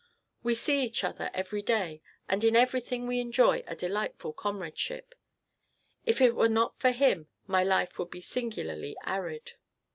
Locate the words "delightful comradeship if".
3.75-6.21